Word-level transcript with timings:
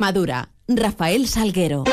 Madura, 0.00 0.48
Rafael 0.66 1.28
Salguero. 1.28 1.84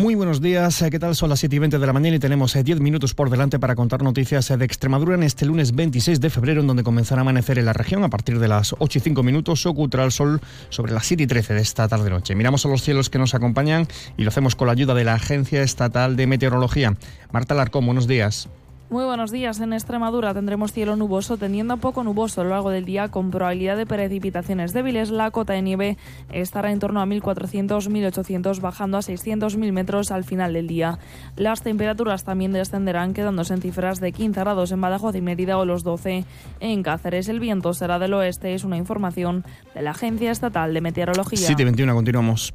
Muy 0.00 0.16
buenos 0.16 0.42
días, 0.42 0.84
¿qué 0.90 0.98
tal? 0.98 1.14
Son 1.14 1.30
las 1.30 1.38
7 1.38 1.54
y 1.54 1.58
20 1.60 1.78
de 1.78 1.86
la 1.86 1.92
mañana 1.92 2.16
y 2.16 2.18
tenemos 2.18 2.52
10 2.52 2.68
eh, 2.68 2.80
minutos 2.80 3.14
por 3.14 3.30
delante 3.30 3.60
para 3.60 3.76
contar 3.76 4.02
noticias 4.02 4.50
eh, 4.50 4.56
de 4.56 4.64
Extremadura 4.64 5.14
en 5.14 5.22
este 5.22 5.46
lunes 5.46 5.72
26 5.72 6.20
de 6.20 6.30
febrero, 6.30 6.62
en 6.62 6.66
donde 6.66 6.82
comenzará 6.82 7.20
a 7.20 7.22
amanecer 7.22 7.60
en 7.60 7.66
la 7.66 7.72
región 7.72 8.02
a 8.02 8.10
partir 8.10 8.40
de 8.40 8.48
las 8.48 8.74
8 8.76 8.98
y 8.98 9.00
5 9.00 9.22
minutos, 9.22 9.64
ocultará 9.66 10.02
el 10.02 10.10
sol 10.10 10.40
sobre 10.68 10.92
las 10.92 11.06
7 11.06 11.22
y 11.22 11.26
13 11.28 11.54
de 11.54 11.60
esta 11.60 11.86
tarde-noche. 11.86 12.34
Miramos 12.34 12.66
a 12.66 12.68
los 12.68 12.82
cielos 12.82 13.08
que 13.08 13.20
nos 13.20 13.36
acompañan 13.36 13.86
y 14.16 14.24
lo 14.24 14.30
hacemos 14.30 14.56
con 14.56 14.66
la 14.66 14.72
ayuda 14.72 14.94
de 14.94 15.04
la 15.04 15.14
Agencia 15.14 15.62
Estatal 15.62 16.16
de 16.16 16.26
Meteorología. 16.26 16.96
Marta 17.30 17.54
Larcón, 17.54 17.86
buenos 17.86 18.08
días. 18.08 18.48
Muy 18.90 19.04
buenos 19.04 19.30
días. 19.30 19.60
En 19.60 19.72
Extremadura 19.72 20.34
tendremos 20.34 20.72
cielo 20.72 20.94
nuboso, 20.94 21.36
tendiendo 21.36 21.74
a 21.74 21.76
poco 21.78 22.04
nuboso 22.04 22.40
a 22.40 22.44
lo 22.44 22.50
largo 22.50 22.70
del 22.70 22.84
día, 22.84 23.08
con 23.08 23.30
probabilidad 23.30 23.76
de 23.76 23.86
precipitaciones 23.86 24.72
débiles. 24.72 25.10
La 25.10 25.30
cota 25.30 25.54
de 25.54 25.62
nieve 25.62 25.96
estará 26.30 26.70
en 26.70 26.78
torno 26.78 27.00
a 27.00 27.06
1.400-1.800, 27.06 28.60
bajando 28.60 28.98
a 28.98 29.00
600.000 29.00 29.72
metros 29.72 30.10
al 30.10 30.24
final 30.24 30.52
del 30.52 30.68
día. 30.68 30.98
Las 31.36 31.62
temperaturas 31.62 32.24
también 32.24 32.52
descenderán, 32.52 33.14
quedándose 33.14 33.54
en 33.54 33.62
cifras 33.62 34.00
de 34.00 34.12
15 34.12 34.40
grados 34.40 34.70
en 34.70 34.80
Badajoz 34.80 35.16
y 35.16 35.22
Mérida 35.22 35.58
o 35.58 35.64
los 35.64 35.82
12 35.82 36.24
en 36.60 36.82
Cáceres. 36.82 37.28
El 37.28 37.40
viento 37.40 37.72
será 37.72 37.98
del 37.98 38.14
oeste, 38.14 38.54
es 38.54 38.64
una 38.64 38.76
información 38.76 39.44
de 39.74 39.82
la 39.82 39.90
Agencia 39.90 40.30
Estatal 40.30 40.74
de 40.74 40.80
Meteorología. 40.82 41.48
7.21, 41.48 41.94
continuamos. 41.94 42.54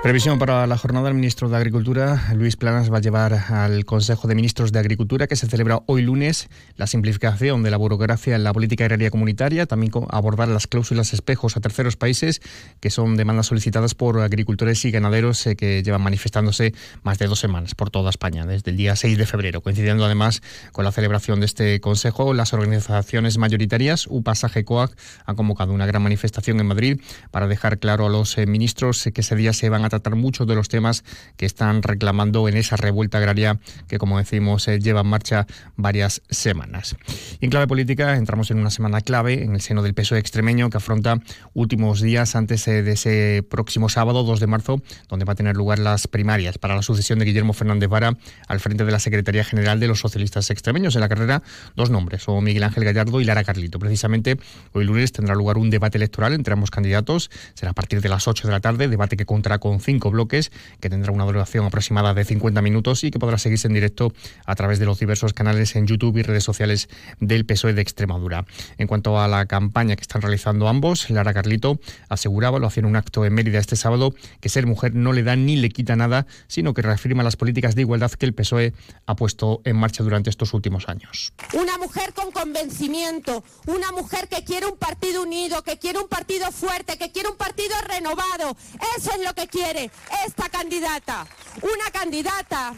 Previsión 0.00 0.38
para 0.38 0.64
la 0.68 0.78
jornada 0.78 1.06
del 1.06 1.14
ministro 1.14 1.48
de 1.48 1.56
Agricultura. 1.56 2.28
Luis 2.32 2.54
Planas 2.54 2.90
va 2.90 2.98
a 2.98 3.00
llevar 3.00 3.32
al 3.34 3.84
Consejo 3.84 4.28
de 4.28 4.36
Ministros 4.36 4.70
de 4.70 4.78
Agricultura, 4.78 5.26
que 5.26 5.34
se 5.34 5.48
celebra 5.48 5.80
hoy 5.86 6.02
lunes, 6.02 6.48
la 6.76 6.86
simplificación 6.86 7.64
de 7.64 7.72
la 7.72 7.78
burocracia 7.78 8.36
en 8.36 8.44
la 8.44 8.52
política 8.52 8.84
agraria 8.84 9.10
comunitaria, 9.10 9.66
también 9.66 9.90
abordar 10.10 10.46
las 10.46 10.68
cláusulas 10.68 11.12
espejos 11.14 11.56
a 11.56 11.60
terceros 11.60 11.96
países, 11.96 12.40
que 12.78 12.90
son 12.90 13.16
demandas 13.16 13.46
solicitadas 13.46 13.96
por 13.96 14.20
agricultores 14.20 14.84
y 14.84 14.92
ganaderos 14.92 15.44
eh, 15.48 15.56
que 15.56 15.82
llevan 15.82 16.02
manifestándose 16.02 16.74
más 17.02 17.18
de 17.18 17.26
dos 17.26 17.40
semanas 17.40 17.74
por 17.74 17.90
toda 17.90 18.10
España, 18.10 18.46
desde 18.46 18.70
el 18.70 18.76
día 18.76 18.94
6 18.94 19.18
de 19.18 19.26
febrero, 19.26 19.62
coincidiendo 19.62 20.04
además 20.04 20.42
con 20.70 20.84
la 20.84 20.92
celebración 20.92 21.40
de 21.40 21.46
este 21.46 21.80
Consejo. 21.80 22.34
Las 22.34 22.52
organizaciones 22.52 23.36
mayoritarias, 23.36 24.06
UPASAGE 24.08 24.64
COAC, 24.64 24.96
han 25.26 25.34
convocado 25.34 25.72
una 25.72 25.86
gran 25.86 26.04
manifestación 26.04 26.60
en 26.60 26.66
Madrid 26.66 27.00
para 27.32 27.48
dejar 27.48 27.80
claro 27.80 28.06
a 28.06 28.08
los 28.08 28.38
eh, 28.38 28.46
ministros 28.46 29.02
que 29.12 29.22
ese 29.22 29.34
día 29.34 29.52
se 29.52 29.68
van 29.68 29.84
a 29.84 29.87
tratar 29.88 30.16
muchos 30.16 30.46
de 30.46 30.54
los 30.54 30.68
temas 30.68 31.04
que 31.36 31.46
están 31.46 31.82
reclamando 31.82 32.48
en 32.48 32.56
esa 32.56 32.76
revuelta 32.76 33.18
agraria 33.18 33.58
que, 33.86 33.98
como 33.98 34.18
decimos, 34.18 34.66
eh, 34.68 34.78
lleva 34.78 35.00
en 35.00 35.06
marcha 35.06 35.46
varias 35.76 36.22
semanas. 36.28 36.96
Y 37.40 37.46
en 37.46 37.50
clave 37.50 37.66
política 37.66 38.16
entramos 38.16 38.50
en 38.50 38.58
una 38.58 38.70
semana 38.70 39.00
clave 39.00 39.42
en 39.42 39.54
el 39.54 39.60
seno 39.60 39.82
del 39.82 39.94
PSOE 39.94 40.18
extremeño 40.18 40.70
que 40.70 40.76
afronta 40.76 41.20
últimos 41.54 42.00
días 42.00 42.36
antes 42.36 42.66
eh, 42.68 42.82
de 42.82 42.92
ese 42.92 43.44
próximo 43.48 43.88
sábado, 43.88 44.22
2 44.22 44.40
de 44.40 44.46
marzo, 44.46 44.82
donde 45.08 45.24
va 45.24 45.32
a 45.32 45.36
tener 45.36 45.56
lugar 45.56 45.78
las 45.78 46.06
primarias 46.06 46.58
para 46.58 46.74
la 46.74 46.82
sucesión 46.82 47.18
de 47.18 47.24
Guillermo 47.24 47.52
Fernández 47.52 47.88
Vara 47.88 48.16
al 48.46 48.60
frente 48.60 48.84
de 48.84 48.92
la 48.92 48.98
Secretaría 48.98 49.44
General 49.44 49.80
de 49.80 49.88
los 49.88 50.00
Socialistas 50.00 50.50
Extremeños. 50.50 50.94
En 50.94 51.00
la 51.00 51.08
carrera, 51.08 51.42
dos 51.76 51.90
nombres, 51.90 52.22
son 52.22 52.44
Miguel 52.44 52.62
Ángel 52.62 52.84
Gallardo 52.84 53.20
y 53.20 53.24
Lara 53.24 53.44
Carlito. 53.44 53.78
Precisamente 53.78 54.38
hoy 54.72 54.84
lunes 54.84 55.12
tendrá 55.12 55.34
lugar 55.34 55.58
un 55.58 55.70
debate 55.70 55.98
electoral 55.98 56.32
entre 56.32 56.52
ambos 56.52 56.70
candidatos. 56.70 57.30
Será 57.54 57.70
a 57.70 57.74
partir 57.74 58.00
de 58.00 58.08
las 58.08 58.28
8 58.28 58.48
de 58.48 58.52
la 58.52 58.60
tarde, 58.60 58.88
debate 58.88 59.16
que 59.16 59.26
contará 59.26 59.58
con 59.58 59.77
cinco 59.80 60.10
bloques, 60.10 60.50
que 60.80 60.90
tendrá 60.90 61.12
una 61.12 61.24
duración 61.24 61.66
aproximada 61.66 62.14
de 62.14 62.24
50 62.24 62.62
minutos 62.62 63.04
y 63.04 63.10
que 63.10 63.18
podrá 63.18 63.38
seguirse 63.38 63.68
en 63.68 63.74
directo 63.74 64.12
a 64.46 64.54
través 64.54 64.78
de 64.78 64.86
los 64.86 64.98
diversos 64.98 65.32
canales 65.32 65.76
en 65.76 65.86
YouTube 65.86 66.18
y 66.18 66.22
redes 66.22 66.44
sociales 66.44 66.88
del 67.20 67.46
PSOE 67.46 67.72
de 67.72 67.82
Extremadura. 67.82 68.44
En 68.78 68.86
cuanto 68.86 69.20
a 69.20 69.28
la 69.28 69.46
campaña 69.46 69.96
que 69.96 70.02
están 70.02 70.22
realizando 70.22 70.68
ambos, 70.68 71.10
Lara 71.10 71.34
Carlito 71.34 71.80
aseguraba, 72.08 72.58
lo 72.58 72.66
hacía 72.66 72.82
en 72.82 72.86
un 72.86 72.96
acto 72.96 73.24
en 73.24 73.34
Mérida 73.34 73.58
este 73.58 73.76
sábado, 73.76 74.14
que 74.40 74.48
ser 74.48 74.66
mujer 74.66 74.94
no 74.94 75.12
le 75.12 75.22
da 75.22 75.36
ni 75.36 75.56
le 75.56 75.70
quita 75.70 75.96
nada, 75.96 76.26
sino 76.46 76.74
que 76.74 76.82
reafirma 76.82 77.22
las 77.22 77.36
políticas 77.36 77.74
de 77.74 77.82
igualdad 77.82 78.10
que 78.12 78.26
el 78.26 78.34
PSOE 78.34 78.72
ha 79.06 79.16
puesto 79.16 79.60
en 79.64 79.76
marcha 79.76 80.02
durante 80.02 80.30
estos 80.30 80.54
últimos 80.54 80.88
años. 80.88 81.32
Una 81.52 81.78
mujer 81.78 82.12
con 82.14 82.30
convencimiento, 82.30 83.44
una 83.66 83.92
mujer 83.92 84.28
que 84.28 84.44
quiere 84.44 84.66
un 84.66 84.76
partido 84.76 85.22
unido, 85.22 85.62
que 85.62 85.78
quiere 85.78 85.98
un 85.98 86.08
partido 86.08 86.50
fuerte, 86.52 86.96
que 86.98 87.10
quiere 87.10 87.28
un 87.28 87.36
partido 87.36 87.74
renovado. 87.86 88.56
Eso 88.96 89.10
es 89.16 89.24
lo 89.24 89.34
que 89.34 89.46
quiere 89.46 89.67
esta 89.76 90.48
candidata, 90.48 91.26
una 91.60 91.90
candidata 91.92 92.74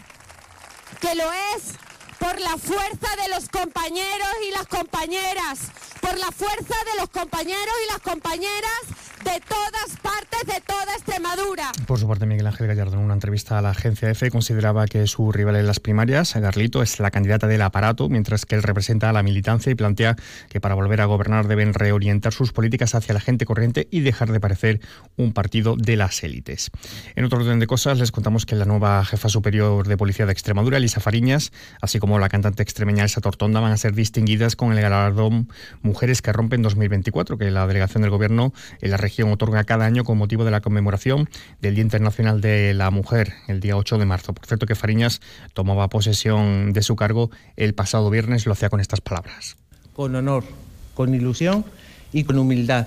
que 1.00 1.14
lo 1.14 1.30
es 1.32 1.74
por 2.18 2.38
la 2.40 2.56
fuerza 2.58 3.16
de 3.22 3.28
los 3.28 3.48
compañeros 3.48 4.28
y 4.46 4.50
las 4.50 4.66
compañeras, 4.66 5.58
por 6.00 6.18
la 6.18 6.32
fuerza 6.32 6.74
de 6.92 7.00
los 7.00 7.08
compañeros 7.10 7.74
y 7.84 7.92
las 7.92 8.00
compañeras 8.00 8.80
de 9.32 9.40
todas 9.42 9.96
partes 10.02 10.44
de 10.44 10.60
toda 10.66 10.92
Extremadura. 10.94 11.70
Por 11.86 12.00
su 12.00 12.08
parte, 12.08 12.26
Miguel 12.26 12.48
Ángel 12.48 12.66
Gallardo, 12.66 12.94
en 12.94 13.04
una 13.04 13.14
entrevista 13.14 13.58
a 13.58 13.62
la 13.62 13.70
agencia 13.70 14.10
EFE, 14.10 14.28
consideraba 14.28 14.86
que 14.86 15.06
su 15.06 15.30
rival 15.30 15.54
en 15.54 15.68
las 15.68 15.78
primarias, 15.78 16.34
Garlito, 16.34 16.82
es 16.82 16.98
la 16.98 17.12
candidata 17.12 17.46
del 17.46 17.62
aparato, 17.62 18.08
mientras 18.08 18.44
que 18.44 18.56
él 18.56 18.64
representa 18.64 19.08
a 19.08 19.12
la 19.12 19.22
militancia 19.22 19.70
y 19.70 19.76
plantea 19.76 20.16
que 20.48 20.60
para 20.60 20.74
volver 20.74 21.00
a 21.00 21.04
gobernar 21.04 21.46
deben 21.46 21.74
reorientar 21.74 22.32
sus 22.32 22.52
políticas 22.52 22.96
hacia 22.96 23.14
la 23.14 23.20
gente 23.20 23.44
corriente 23.44 23.86
y 23.92 24.00
dejar 24.00 24.32
de 24.32 24.40
parecer 24.40 24.80
un 25.16 25.32
partido 25.32 25.76
de 25.76 25.94
las 25.94 26.24
élites. 26.24 26.72
En 27.14 27.24
otro 27.24 27.38
orden 27.38 27.60
de 27.60 27.68
cosas, 27.68 28.00
les 28.00 28.10
contamos 28.10 28.46
que 28.46 28.56
la 28.56 28.64
nueva 28.64 29.04
jefa 29.04 29.28
superior 29.28 29.86
de 29.86 29.96
policía 29.96 30.26
de 30.26 30.32
Extremadura, 30.32 30.78
Elisa 30.78 31.00
Fariñas, 31.00 31.52
así 31.80 32.00
como 32.00 32.18
la 32.18 32.28
cantante 32.28 32.64
extremeña 32.64 33.04
Elsa 33.04 33.20
Tortonda, 33.20 33.60
van 33.60 33.70
a 33.70 33.76
ser 33.76 33.94
distinguidas 33.94 34.56
con 34.56 34.72
el 34.72 34.80
galardón 34.80 35.48
Mujeres 35.82 36.20
que 36.20 36.32
Rompen 36.32 36.62
2024, 36.62 37.38
que 37.38 37.48
la 37.52 37.68
delegación 37.68 38.02
del 38.02 38.10
gobierno 38.10 38.52
en 38.80 38.90
la 38.90 38.96
región 38.96 39.19
otorga 39.28 39.64
cada 39.64 39.84
año 39.84 40.04
con 40.04 40.18
motivo 40.18 40.44
de 40.44 40.50
la 40.50 40.60
conmemoración 40.60 41.28
del 41.60 41.74
Día 41.74 41.82
Internacional 41.82 42.40
de 42.40 42.74
la 42.74 42.90
Mujer, 42.90 43.34
el 43.48 43.60
día 43.60 43.76
8 43.76 43.98
de 43.98 44.06
marzo. 44.06 44.32
Por 44.32 44.46
cierto 44.46 44.66
que 44.66 44.74
Fariñas 44.74 45.20
tomaba 45.52 45.88
posesión 45.88 46.72
de 46.72 46.82
su 46.82 46.96
cargo 46.96 47.30
el 47.56 47.74
pasado 47.74 48.08
viernes, 48.10 48.46
lo 48.46 48.52
hacía 48.52 48.70
con 48.70 48.80
estas 48.80 49.00
palabras. 49.00 49.56
Con 49.92 50.14
honor, 50.14 50.44
con 50.94 51.14
ilusión 51.14 51.64
y 52.12 52.24
con 52.24 52.38
humildad, 52.38 52.86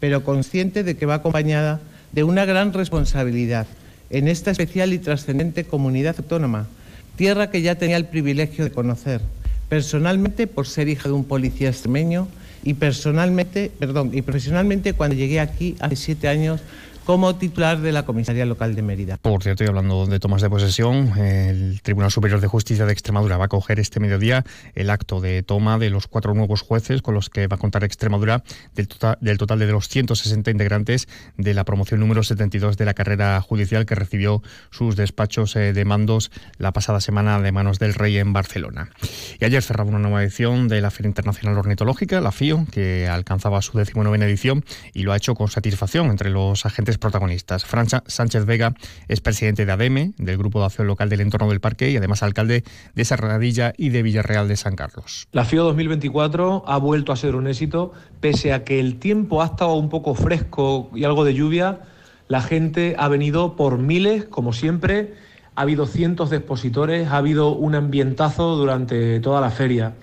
pero 0.00 0.24
consciente 0.24 0.84
de 0.84 0.96
que 0.96 1.06
va 1.06 1.14
acompañada 1.14 1.80
de 2.12 2.24
una 2.24 2.44
gran 2.44 2.72
responsabilidad 2.72 3.66
en 4.10 4.28
esta 4.28 4.50
especial 4.50 4.92
y 4.92 4.98
trascendente 4.98 5.64
comunidad 5.64 6.16
autónoma, 6.18 6.68
tierra 7.16 7.50
que 7.50 7.62
ya 7.62 7.74
tenía 7.74 7.96
el 7.96 8.06
privilegio 8.06 8.64
de 8.64 8.70
conocer, 8.70 9.20
personalmente 9.68 10.46
por 10.46 10.66
ser 10.66 10.88
hija 10.88 11.08
de 11.08 11.14
un 11.14 11.24
policía 11.24 11.70
extremeño 11.70 12.28
y 12.64 12.74
personalmente, 12.74 13.70
perdón, 13.78 14.10
y 14.12 14.22
profesionalmente 14.22 14.94
cuando 14.94 15.14
llegué 15.14 15.40
aquí 15.40 15.76
hace 15.80 15.96
siete 15.96 16.28
años 16.28 16.60
como 17.04 17.36
titular 17.36 17.80
de 17.80 17.92
la 17.92 18.04
Comisaría 18.04 18.46
Local 18.46 18.74
de 18.74 18.82
Mérida. 18.82 19.18
Por 19.18 19.42
cierto, 19.42 19.62
y 19.62 19.66
hablando 19.66 20.06
de 20.06 20.18
tomas 20.20 20.40
de 20.40 20.48
posesión, 20.48 21.18
el 21.18 21.80
Tribunal 21.82 22.10
Superior 22.10 22.40
de 22.40 22.46
Justicia 22.46 22.86
de 22.86 22.92
Extremadura 22.92 23.36
va 23.36 23.46
a 23.46 23.48
coger 23.48 23.78
este 23.78 24.00
mediodía 24.00 24.44
el 24.74 24.90
acto 24.90 25.20
de 25.20 25.42
toma 25.42 25.78
de 25.78 25.90
los 25.90 26.06
cuatro 26.06 26.34
nuevos 26.34 26.62
jueces 26.62 27.02
con 27.02 27.14
los 27.14 27.28
que 27.28 27.46
va 27.46 27.56
a 27.56 27.58
contar 27.58 27.84
Extremadura 27.84 28.42
del 28.74 28.88
total, 28.88 29.18
del 29.20 29.38
total 29.38 29.58
de 29.58 29.66
los 29.66 29.88
160 29.88 30.50
integrantes 30.50 31.08
de 31.36 31.52
la 31.52 31.64
promoción 31.64 32.00
número 32.00 32.22
72 32.22 32.76
de 32.76 32.84
la 32.84 32.94
carrera 32.94 33.40
judicial 33.40 33.84
que 33.84 33.94
recibió 33.94 34.42
sus 34.70 34.96
despachos 34.96 35.56
eh, 35.56 35.72
de 35.72 35.84
mandos 35.84 36.30
la 36.58 36.72
pasada 36.72 37.00
semana 37.00 37.40
de 37.40 37.52
manos 37.52 37.78
del 37.78 37.94
rey 37.94 38.16
en 38.16 38.32
Barcelona. 38.32 38.90
Y 39.38 39.44
ayer 39.44 39.62
cerraba 39.62 39.90
una 39.90 39.98
nueva 39.98 40.22
edición 40.22 40.68
de 40.68 40.80
la 40.80 40.90
Feria 40.90 41.08
Internacional 41.08 41.58
Ornitológica, 41.58 42.20
la 42.20 42.32
FIO, 42.32 42.66
que 42.70 43.08
alcanzaba 43.08 43.60
su 43.60 43.76
decimonovena 43.76 44.24
edición 44.24 44.64
y 44.92 45.02
lo 45.02 45.12
ha 45.12 45.16
hecho 45.16 45.34
con 45.34 45.48
satisfacción 45.48 46.06
entre 46.06 46.30
los 46.30 46.64
agentes 46.64 46.93
protagonistas. 46.98 47.64
Francia 47.64 48.02
Sánchez 48.06 48.46
Vega 48.46 48.74
es 49.08 49.20
presidente 49.20 49.66
de 49.66 49.72
ADEME, 49.72 50.12
del 50.18 50.38
Grupo 50.38 50.60
de 50.60 50.66
Acción 50.66 50.86
Local 50.86 51.08
del 51.08 51.20
Entorno 51.20 51.48
del 51.48 51.60
Parque, 51.60 51.90
y 51.90 51.96
además 51.96 52.22
alcalde 52.22 52.64
de 52.94 53.04
Serradilla 53.04 53.72
y 53.76 53.90
de 53.90 54.02
Villarreal 54.02 54.48
de 54.48 54.56
San 54.56 54.76
Carlos. 54.76 55.28
La 55.32 55.44
FIO 55.44 55.64
2024 55.64 56.64
ha 56.66 56.78
vuelto 56.78 57.12
a 57.12 57.16
ser 57.16 57.34
un 57.34 57.46
éxito, 57.46 57.92
pese 58.20 58.52
a 58.52 58.64
que 58.64 58.80
el 58.80 58.98
tiempo 58.98 59.42
ha 59.42 59.46
estado 59.46 59.74
un 59.74 59.88
poco 59.88 60.14
fresco 60.14 60.90
y 60.94 61.04
algo 61.04 61.24
de 61.24 61.34
lluvia, 61.34 61.80
la 62.28 62.40
gente 62.40 62.96
ha 62.98 63.08
venido 63.08 63.54
por 63.56 63.78
miles, 63.78 64.24
como 64.24 64.52
siempre, 64.52 65.14
ha 65.54 65.62
habido 65.62 65.86
cientos 65.86 66.30
de 66.30 66.38
expositores, 66.38 67.08
ha 67.08 67.18
habido 67.18 67.52
un 67.52 67.74
ambientazo 67.74 68.56
durante 68.56 69.20
toda 69.20 69.40
la 69.40 69.50
feria. 69.50 69.94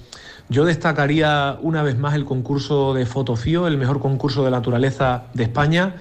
Yo 0.50 0.66
destacaría 0.66 1.58
una 1.62 1.82
vez 1.82 1.98
más 1.98 2.14
el 2.14 2.26
concurso 2.26 2.94
de 2.94 3.06
Fotofío, 3.06 3.68
el 3.68 3.78
mejor 3.78 4.00
concurso 4.00 4.44
de 4.44 4.52
naturaleza 4.52 5.24
de 5.34 5.44
España 5.44 5.96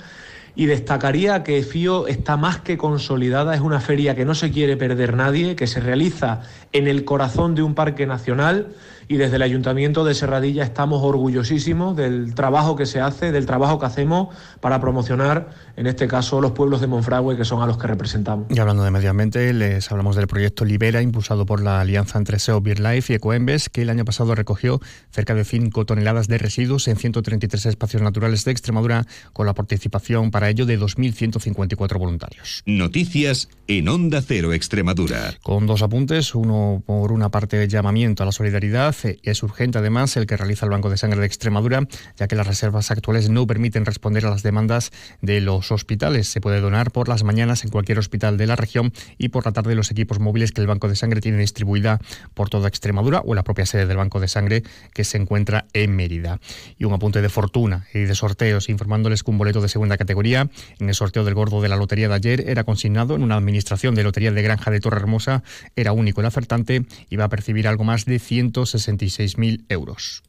y 0.55 0.67
destacaría 0.67 1.43
que 1.43 1.63
FIO 1.63 2.07
está 2.07 2.37
más 2.37 2.59
que 2.59 2.77
consolidada, 2.77 3.55
es 3.55 3.61
una 3.61 3.81
feria 3.81 4.15
que 4.15 4.25
no 4.25 4.35
se 4.35 4.51
quiere 4.51 4.77
perder 4.77 5.15
nadie, 5.15 5.57
que 5.57 5.67
se 5.67 5.81
realiza 5.81 6.43
en 6.73 6.87
el 6.87 7.05
corazón 7.05 7.55
de 7.55 7.63
un 7.63 7.75
parque 7.75 8.07
nacional 8.07 8.69
y 9.11 9.17
desde 9.17 9.37
el 9.37 9.43
Ayuntamiento 9.43 10.05
de 10.05 10.15
Serradilla 10.15 10.63
estamos 10.63 11.03
orgullosísimos 11.03 11.97
del 11.97 12.33
trabajo 12.37 12.77
que 12.77 12.87
se 12.87 13.01
hace, 13.01 13.33
del 13.33 13.45
trabajo 13.45 13.81
que 13.81 13.87
hacemos 13.87 14.29
para 14.61 14.81
promocionar, 14.81 15.49
en 15.77 15.89
este 15.89 16.07
caso, 16.07 16.41
los 16.41 16.53
pueblos 16.53 16.81
de 16.81 16.87
Monfragüe, 16.87 17.37
que 17.37 17.45
son 17.45 17.61
a 17.61 17.67
los 17.67 17.77
que 17.77 17.89
representamos. 17.89 18.47
Y 18.51 18.61
hablando 18.61 18.85
de 18.85 18.93
medio 18.93 19.11
ambiente, 19.11 19.53
les 19.53 19.91
hablamos 19.91 20.15
del 20.15 20.29
proyecto 20.29 20.65
Libera, 20.65 21.03
impulsado 21.03 21.45
por 21.45 21.61
la 21.61 21.81
alianza 21.81 22.19
entre 22.19 22.39
SEO, 22.39 22.61
BirdLife 22.61 23.13
y 23.13 23.17
Ecoembes, 23.17 23.69
que 23.69 23.83
el 23.83 23.91
año 23.91 24.05
pasado 24.05 24.37
recogió 24.37 24.81
cerca 25.11 25.35
de 25.35 25.45
5 25.45 25.85
toneladas 25.87 26.29
de 26.29 26.39
residuos 26.39 26.87
en 26.87 26.97
133 26.97 27.67
espacios 27.67 28.03
naturales 28.03 28.45
de 28.45 28.53
Extremadura, 28.53 29.07
con 29.33 29.45
la 29.45 29.55
participación 29.55 30.31
para 30.31 30.40
ello 30.49 30.67
de 30.67 30.79
2.154 30.79 31.99
voluntarios. 31.99 32.63
Noticias 32.67 33.49
en 33.67 33.89
Onda 33.89 34.23
Cero 34.23 34.53
Extremadura. 34.53 35.35
Con 35.43 35.67
dos 35.67 35.83
apuntes, 35.83 36.35
uno 36.35 36.83
por 36.85 37.13
una 37.13 37.31
parte 37.31 37.69
llamamiento 37.69 38.23
a 38.23 38.27
la 38.27 38.33
solidaridad, 38.33 38.95
eh, 39.05 39.19
es 39.23 39.43
urgente 39.43 39.79
además 39.79 40.17
el 40.17 40.27
que 40.27 40.37
realiza 40.37 40.67
el 40.67 40.71
Banco 40.71 40.91
de 40.91 40.97
Sangre 40.97 41.21
de 41.21 41.27
Extremadura, 41.27 41.87
ya 42.17 42.29
que 42.29 42.37
las 42.37 42.47
reservas 42.47 42.91
actuales 42.91 43.31
no 43.31 43.47
permiten 43.47 43.85
responder 43.85 44.27
a 44.27 44.31
las 44.31 44.43
demandas 44.43 44.91
de 45.21 45.41
los 45.41 45.71
hospitales. 45.71 46.29
Se 46.29 46.41
puede 46.41 46.61
donar 46.61 46.91
por 46.91 47.09
las 47.09 47.25
mañanas 47.25 47.65
en 47.65 47.71
cualquier 47.71 47.99
hospital 47.99 48.37
de 48.37 48.47
la 48.47 48.57
región 48.57 48.93
y 49.19 49.29
por 49.29 49.45
la 49.45 49.53
tarde 49.53 49.75
los 49.75 49.91
equipos 49.91 50.19
móviles 50.19 50.53
que 50.53 50.61
el 50.61 50.67
Banco 50.67 50.89
de 50.89 50.97
Sangre 50.97 51.21
tiene 51.21 51.39
distribuida 51.39 52.01
por 52.35 52.49
toda 52.51 52.69
Extremadura 52.69 53.23
o 53.25 53.35
la 53.35 53.45
propia 53.45 53.67
sede 53.67 53.87
del 53.87 53.97
Banco 53.97 54.21
de 54.21 54.29
Sangre 54.29 54.63
que 54.93 55.05
se 55.05 55.17
encuentra 55.17 55.67
en 55.73 55.95
Mérida. 55.95 56.41
Y 56.79 56.85
un 56.85 56.93
apunte 56.93 57.23
de 57.23 57.29
fortuna 57.29 57.87
y 57.93 58.01
de 58.01 58.15
sorteos, 58.15 58.69
informándoles 58.69 59.23
que 59.23 59.31
un 59.31 59.39
boleto 59.39 59.61
de 59.61 59.69
segunda 59.69 59.97
categoría 59.97 60.30
en 60.39 60.89
el 60.89 60.95
sorteo 60.95 61.25
del 61.25 61.35
gordo 61.35 61.61
de 61.61 61.69
la 61.69 61.77
lotería 61.77 62.09
de 62.09 62.15
ayer 62.15 62.45
era 62.49 62.65
consignado 62.65 63.17
en 63.17 63.23
una 63.23 63.37
administración 63.37 63.95
de 63.95 64.05
lotería 64.05 64.31
de 64.31 64.43
Granja 64.43 64.71
de 64.71 64.81
Torre 64.81 64.99
Hermosa, 64.99 65.43
era 65.77 65.93
único 65.93 66.21
el 66.21 66.27
acertante 66.27 66.85
y 67.09 67.17
va 67.17 67.25
a 67.25 67.29
percibir 67.29 67.67
algo 67.67 67.85
más 67.85 68.05
de 68.05 68.17
166.000 68.17 69.65
euros. 69.69 70.23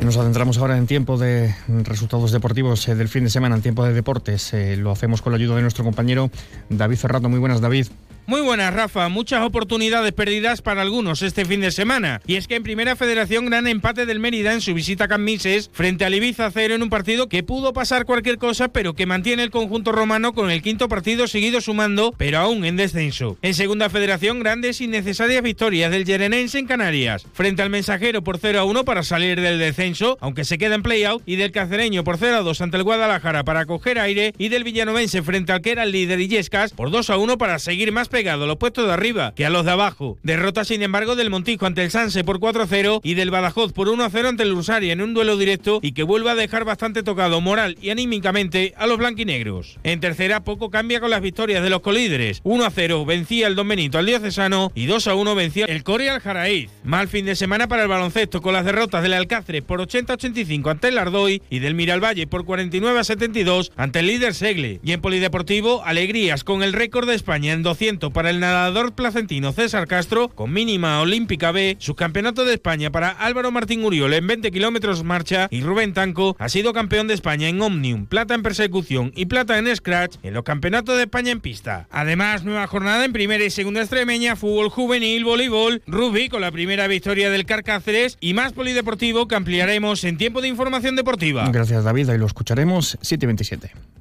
Nos 0.00 0.16
adentramos 0.16 0.56
ahora 0.56 0.78
en 0.78 0.86
tiempo 0.86 1.18
de 1.18 1.54
resultados 1.68 2.32
deportivos 2.32 2.88
eh, 2.88 2.94
del 2.94 3.08
fin 3.08 3.24
de 3.24 3.30
semana, 3.30 3.56
en 3.56 3.62
tiempo 3.62 3.84
de 3.84 3.92
deportes. 3.92 4.54
Eh, 4.54 4.76
lo 4.76 4.90
hacemos 4.90 5.20
con 5.20 5.32
la 5.32 5.36
ayuda 5.36 5.56
de 5.56 5.62
nuestro 5.62 5.84
compañero 5.84 6.30
David 6.70 6.96
Ferrato. 6.96 7.28
Muy 7.28 7.38
buenas, 7.38 7.60
David. 7.60 7.88
Muy 8.28 8.42
buenas, 8.42 8.74
Rafa. 8.74 9.08
Muchas 9.08 9.42
oportunidades 9.42 10.12
perdidas 10.12 10.60
para 10.60 10.82
algunos 10.82 11.22
este 11.22 11.46
fin 11.46 11.62
de 11.62 11.70
semana. 11.70 12.20
Y 12.26 12.36
es 12.36 12.46
que 12.46 12.56
en 12.56 12.62
Primera 12.62 12.94
Federación, 12.94 13.46
gran 13.46 13.66
empate 13.66 14.04
del 14.04 14.20
Mérida 14.20 14.52
en 14.52 14.60
su 14.60 14.74
visita 14.74 15.04
a 15.04 15.08
Camises 15.08 15.70
frente 15.72 16.04
al 16.04 16.12
Ibiza 16.12 16.50
cero 16.50 16.74
en 16.74 16.82
un 16.82 16.90
partido 16.90 17.30
que 17.30 17.42
pudo 17.42 17.72
pasar 17.72 18.04
cualquier 18.04 18.36
cosa, 18.36 18.68
pero 18.68 18.92
que 18.92 19.06
mantiene 19.06 19.44
el 19.44 19.50
conjunto 19.50 19.92
romano 19.92 20.34
con 20.34 20.50
el 20.50 20.60
quinto 20.60 20.88
partido 20.90 21.26
seguido 21.26 21.62
sumando, 21.62 22.12
pero 22.18 22.36
aún 22.36 22.66
en 22.66 22.76
descenso. 22.76 23.38
En 23.40 23.54
Segunda 23.54 23.88
Federación, 23.88 24.40
grandes 24.40 24.82
y 24.82 24.88
necesarias 24.88 25.42
victorias 25.42 25.90
del 25.90 26.04
Yerenense 26.04 26.58
en 26.58 26.66
Canarias, 26.66 27.24
frente 27.32 27.62
al 27.62 27.70
Mensajero 27.70 28.22
por 28.22 28.36
0 28.36 28.60
a 28.60 28.64
1 28.64 28.84
para 28.84 29.04
salir 29.04 29.40
del 29.40 29.58
descenso, 29.58 30.18
aunque 30.20 30.44
se 30.44 30.58
queda 30.58 30.74
en 30.74 30.82
playout, 30.82 31.22
y 31.24 31.36
del 31.36 31.50
Cacereño 31.50 32.04
por 32.04 32.18
0 32.18 32.36
a 32.36 32.42
2 32.42 32.60
ante 32.60 32.76
el 32.76 32.82
Guadalajara 32.82 33.44
para 33.44 33.64
coger 33.64 33.98
aire, 33.98 34.34
y 34.36 34.50
del 34.50 34.64
Villanovense 34.64 35.22
frente 35.22 35.52
al 35.52 35.62
que 35.62 35.70
era 35.70 35.84
el 35.84 35.92
líder 35.92 36.20
Illescas 36.20 36.74
por 36.74 36.90
2 36.90 37.08
a 37.08 37.16
1 37.16 37.38
para 37.38 37.58
seguir 37.58 37.90
más 37.90 38.10
pegado 38.18 38.42
a 38.42 38.46
los 38.48 38.56
puestos 38.56 38.84
de 38.84 38.92
arriba 38.92 39.32
que 39.36 39.46
a 39.46 39.50
los 39.50 39.64
de 39.64 39.70
abajo. 39.70 40.18
Derrota, 40.24 40.64
sin 40.64 40.82
embargo, 40.82 41.14
del 41.14 41.30
Montijo 41.30 41.66
ante 41.66 41.84
el 41.84 41.92
Sanse 41.92 42.24
por 42.24 42.40
4-0 42.40 42.98
y 43.04 43.14
del 43.14 43.30
Badajoz 43.30 43.72
por 43.72 43.86
1-0 43.86 44.26
ante 44.26 44.42
el 44.42 44.54
Ursaria 44.54 44.92
en 44.92 45.02
un 45.02 45.14
duelo 45.14 45.36
directo 45.36 45.78
y 45.82 45.92
que 45.92 46.02
vuelve 46.02 46.28
a 46.28 46.34
dejar 46.34 46.64
bastante 46.64 47.04
tocado 47.04 47.40
moral 47.40 47.78
y 47.80 47.90
anímicamente 47.90 48.74
a 48.76 48.88
los 48.88 48.98
blanquinegros. 48.98 49.78
En 49.84 50.00
tercera, 50.00 50.42
poco 50.42 50.68
cambia 50.68 50.98
con 50.98 51.10
las 51.10 51.20
victorias 51.20 51.62
de 51.62 51.70
los 51.70 51.80
colíderes. 51.80 52.42
1-0 52.42 53.06
vencía 53.06 53.46
el 53.46 53.54
Don 53.54 53.68
Benito 53.68 53.98
al 53.98 54.06
Diocesano 54.06 54.72
y 54.74 54.88
2-1 54.88 55.36
vencía 55.36 55.66
el 55.66 55.84
Corea 55.84 56.16
al 56.16 56.20
Jaraíz. 56.20 56.70
Mal 56.82 57.06
fin 57.06 57.24
de 57.24 57.36
semana 57.36 57.68
para 57.68 57.82
el 57.82 57.88
baloncesto 57.88 58.42
con 58.42 58.52
las 58.52 58.64
derrotas 58.64 59.04
del 59.04 59.12
Alcáceres 59.12 59.62
por 59.62 59.80
80-85 59.80 60.72
ante 60.72 60.88
el 60.88 60.98
Ardoy 60.98 61.40
y 61.50 61.60
del 61.60 61.76
Miralvalle 61.76 62.26
por 62.26 62.44
49-72 62.44 63.70
ante 63.76 64.00
el 64.00 64.08
líder 64.08 64.34
Segle. 64.34 64.80
Y 64.82 64.90
en 64.90 65.00
Polideportivo, 65.00 65.84
alegrías 65.84 66.42
con 66.42 66.64
el 66.64 66.72
récord 66.72 67.06
de 67.06 67.14
España 67.14 67.52
en 67.52 67.62
200 67.62 68.07
para 68.10 68.30
el 68.30 68.40
nadador 68.40 68.92
placentino 68.92 69.52
César 69.52 69.86
Castro 69.86 70.28
con 70.28 70.52
mínima 70.52 71.00
olímpica 71.00 71.52
B, 71.52 71.76
subcampeonato 71.78 72.44
de 72.44 72.54
España 72.54 72.90
para 72.90 73.10
Álvaro 73.10 73.50
Martín 73.50 73.84
Uriol 73.84 74.14
en 74.14 74.26
20 74.26 74.50
kilómetros 74.50 75.04
marcha 75.04 75.48
y 75.50 75.60
Rubén 75.60 75.94
Tanco 75.94 76.36
ha 76.38 76.48
sido 76.48 76.72
campeón 76.72 77.08
de 77.08 77.14
España 77.14 77.48
en 77.48 77.60
Omnium, 77.60 78.06
plata 78.06 78.34
en 78.34 78.42
persecución 78.42 79.12
y 79.14 79.26
plata 79.26 79.58
en 79.58 79.74
Scratch 79.74 80.16
en 80.22 80.34
los 80.34 80.44
campeonatos 80.44 80.96
de 80.96 81.02
España 81.02 81.32
en 81.32 81.40
pista. 81.40 81.86
Además, 81.90 82.44
nueva 82.44 82.66
jornada 82.66 83.04
en 83.04 83.12
primera 83.12 83.44
y 83.44 83.50
segunda 83.50 83.80
extremeña, 83.80 84.36
fútbol 84.36 84.68
juvenil, 84.68 85.24
voleibol, 85.24 85.82
rugby 85.86 86.28
con 86.28 86.40
la 86.40 86.50
primera 86.50 86.86
victoria 86.86 87.30
del 87.30 87.46
Carcáceres 87.46 88.16
y 88.20 88.34
más 88.34 88.52
polideportivo 88.52 89.28
que 89.28 89.34
ampliaremos 89.34 90.04
en 90.04 90.18
tiempo 90.18 90.40
de 90.40 90.48
información 90.48 90.96
deportiva. 90.96 91.48
Gracias 91.50 91.84
David, 91.84 92.10
ahí 92.10 92.18
lo 92.18 92.26
escucharemos 92.26 92.98
727. 93.00 93.97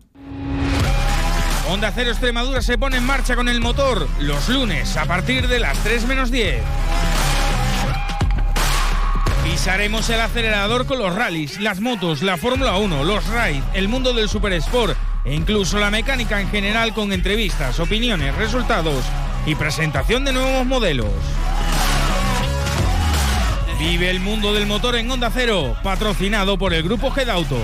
Onda 1.69 1.92
Cero 1.94 2.12
Extremadura 2.12 2.62
se 2.62 2.78
pone 2.78 2.96
en 2.96 3.06
marcha 3.06 3.36
con 3.36 3.50
el 3.50 3.60
motor 3.60 4.08
los 4.19 4.48
lunes 4.48 4.96
a 4.96 5.06
partir 5.06 5.50
de 5.50 5.60
las 5.60 5.78
3 5.80 6.06
menos 6.08 6.31
10. 6.31 6.62
Pisaremos 9.44 10.10
el 10.10 10.22
acelerador 10.22 10.86
con 10.86 10.98
los 11.00 11.14
rallies, 11.14 11.60
las 11.60 11.81
motos, 11.81 12.22
la 12.22 12.38
Fórmula 12.38 12.78
1, 12.78 13.04
los 13.04 13.25
rides, 13.28 13.64
el 13.74 13.90
mundo 13.90 14.14
del 14.14 14.30
super 14.30 14.54
sport 14.54 14.96
e 15.25 15.36
incluso 15.36 15.78
la 15.78 15.92
mecánica 15.92 16.40
en 16.40 16.50
general 16.50 16.94
con 16.94 17.12
entrevistas, 17.12 17.81
opiniones, 17.81 18.34
resultados 18.36 19.04
y 19.46 19.56
presentación 19.56 20.24
de 20.24 20.31
nuevos 20.31 20.66
modelos. 20.66 21.12
Vive 23.78 24.10
el 24.10 24.22
mundo 24.22 24.54
del 24.54 24.68
motor 24.68 24.96
en 24.96 25.12
Onda 25.12 25.30
Cero, 25.34 25.75
patrocinado 25.84 26.58
por 26.58 26.74
el 26.74 26.84
grupo 26.84 27.12
Gedauto. 27.12 27.60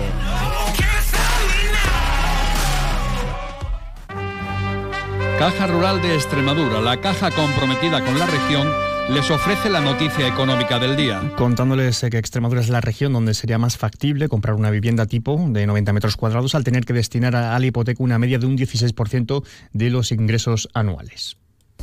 Caja 5.43 5.67
Rural 5.67 6.01
de 6.01 6.15
Extremadura, 6.15 6.79
la 6.79 7.01
caja 7.01 7.29
comprometida 7.29 8.01
con 8.01 8.17
la 8.17 8.25
región, 8.27 8.65
les 9.09 9.29
ofrece 9.29 9.69
la 9.69 9.81
noticia 9.81 10.25
económica 10.25 10.79
del 10.79 10.95
día. 10.95 11.33
Contándoles 11.35 11.99
que 12.09 12.17
Extremadura 12.17 12.61
es 12.61 12.69
la 12.69 12.79
región 12.79 13.11
donde 13.11 13.33
sería 13.33 13.57
más 13.57 13.75
factible 13.75 14.29
comprar 14.29 14.55
una 14.55 14.71
vivienda 14.71 15.05
tipo 15.05 15.37
de 15.49 15.67
90 15.67 15.91
metros 15.91 16.15
cuadrados 16.15 16.55
al 16.55 16.63
tener 16.63 16.85
que 16.85 16.93
destinar 16.93 17.35
a 17.35 17.59
la 17.59 17.65
hipoteca 17.65 18.01
una 18.01 18.19
media 18.19 18.39
de 18.39 18.45
un 18.45 18.57
16% 18.57 19.43
de 19.73 19.89
los 19.89 20.13
ingresos 20.13 20.69
anuales. 20.73 21.35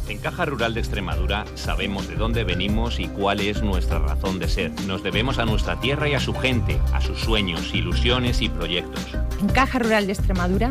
En 0.08 0.16
Caja 0.16 0.46
Rural 0.46 0.72
de 0.72 0.80
Extremadura 0.80 1.44
sabemos 1.54 2.08
de 2.08 2.14
dónde 2.14 2.44
venimos 2.44 2.98
y 2.98 3.08
cuál 3.08 3.40
es 3.40 3.62
nuestra 3.62 3.98
razón 3.98 4.38
de 4.38 4.48
ser. 4.48 4.72
Nos 4.86 5.02
debemos 5.02 5.38
a 5.38 5.44
nuestra 5.44 5.78
tierra 5.80 6.08
y 6.08 6.14
a 6.14 6.20
su 6.20 6.32
gente, 6.32 6.80
a 6.94 7.02
sus 7.02 7.20
sueños, 7.20 7.74
ilusiones 7.74 8.40
y 8.40 8.48
proyectos. 8.48 9.04
En 9.38 9.48
Caja 9.48 9.80
Rural 9.80 10.06
de 10.06 10.14
Extremadura 10.14 10.70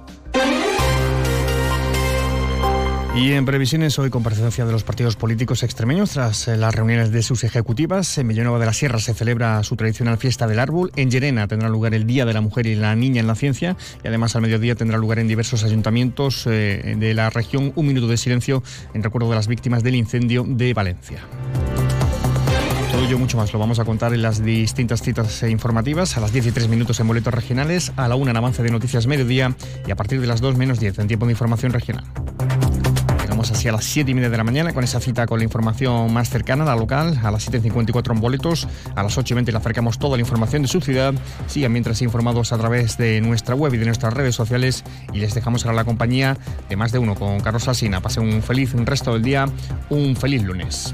Y 3.13 3.33
en 3.33 3.45
previsiones, 3.45 3.99
hoy 3.99 4.09
comparecencia 4.09 4.65
de 4.65 4.71
los 4.71 4.85
partidos 4.85 5.17
políticos 5.17 5.63
extremeños 5.63 6.11
tras 6.11 6.47
eh, 6.47 6.55
las 6.55 6.73
reuniones 6.73 7.11
de 7.11 7.21
sus 7.23 7.43
ejecutivas. 7.43 8.17
En 8.17 8.29
Villanueva 8.29 8.57
de 8.57 8.65
la 8.65 8.71
Sierra 8.71 8.99
se 8.99 9.13
celebra 9.13 9.61
su 9.63 9.75
tradicional 9.75 10.17
fiesta 10.17 10.47
del 10.47 10.59
árbol. 10.59 10.93
En 10.95 11.11
Llerena 11.11 11.45
tendrá 11.47 11.67
lugar 11.67 11.93
el 11.93 12.07
Día 12.07 12.23
de 12.23 12.31
la 12.31 12.39
Mujer 12.39 12.67
y 12.67 12.75
la 12.75 12.95
Niña 12.95 13.19
en 13.19 13.27
la 13.27 13.35
Ciencia. 13.35 13.75
Y 14.01 14.07
además 14.07 14.37
al 14.37 14.43
mediodía 14.43 14.75
tendrá 14.75 14.97
lugar 14.97 15.19
en 15.19 15.27
diversos 15.27 15.65
ayuntamientos 15.65 16.47
eh, 16.47 16.95
de 16.97 17.13
la 17.13 17.29
región 17.29 17.73
un 17.75 17.87
minuto 17.87 18.07
de 18.07 18.15
silencio 18.15 18.63
en 18.93 19.03
recuerdo 19.03 19.29
de 19.29 19.35
las 19.35 19.47
víctimas 19.47 19.83
del 19.83 19.95
incendio 19.95 20.45
de 20.47 20.73
Valencia. 20.73 21.19
Todo 22.93 23.05
ello 23.05 23.19
mucho 23.19 23.37
más 23.37 23.51
lo 23.51 23.59
vamos 23.59 23.79
a 23.79 23.85
contar 23.85 24.13
en 24.13 24.21
las 24.21 24.43
distintas 24.43 25.01
citas 25.01 25.43
informativas, 25.43 26.17
a 26.17 26.21
las 26.21 26.31
13 26.31 26.67
minutos 26.67 26.99
en 26.99 27.07
boletos 27.07 27.33
regionales, 27.33 27.91
a 27.97 28.07
la 28.07 28.15
1 28.15 28.31
en 28.31 28.37
avance 28.37 28.63
de 28.63 28.71
noticias 28.71 29.07
mediodía 29.07 29.55
y 29.85 29.91
a 29.91 29.95
partir 29.95 30.19
de 30.21 30.27
las 30.27 30.39
2 30.39 30.57
menos 30.57 30.79
10 30.79 30.99
en 30.99 31.07
tiempo 31.07 31.25
de 31.25 31.31
información 31.31 31.71
regional. 31.71 32.03
Llegamos 33.31 33.49
así 33.49 33.69
a 33.69 33.71
las 33.71 33.85
7 33.85 34.11
y 34.11 34.13
media 34.13 34.29
de 34.29 34.35
la 34.35 34.43
mañana 34.43 34.73
con 34.73 34.83
esa 34.83 34.99
cita 34.99 35.25
con 35.25 35.37
la 35.37 35.45
información 35.45 36.11
más 36.11 36.29
cercana, 36.29 36.65
la 36.65 36.75
local, 36.75 37.17
a 37.23 37.31
las 37.31 37.49
7.54 37.49 38.11
en 38.11 38.19
boletos, 38.19 38.67
a 38.93 39.03
las 39.03 39.17
8 39.17 39.33
y 39.33 39.35
20 39.35 39.51
le 39.53 39.57
acercamos 39.57 39.97
toda 39.97 40.17
la 40.17 40.19
información 40.19 40.63
de 40.63 40.67
su 40.67 40.81
ciudad. 40.81 41.13
Sigan 41.47 41.71
mientras 41.71 42.01
informados 42.01 42.51
a 42.51 42.57
través 42.57 42.97
de 42.97 43.21
nuestra 43.21 43.55
web 43.55 43.73
y 43.73 43.77
de 43.77 43.85
nuestras 43.85 44.13
redes 44.13 44.35
sociales 44.35 44.83
y 45.13 45.19
les 45.19 45.33
dejamos 45.33 45.65
ahora 45.65 45.77
la 45.77 45.85
compañía 45.85 46.37
de 46.67 46.75
más 46.75 46.91
de 46.91 46.99
uno 46.99 47.15
con 47.15 47.39
Carlos 47.39 47.69
Asina. 47.69 48.01
Pase 48.01 48.19
un 48.19 48.43
feliz 48.43 48.73
resto 48.73 49.13
del 49.13 49.23
día, 49.23 49.45
un 49.89 50.17
feliz 50.17 50.43
lunes. 50.43 50.93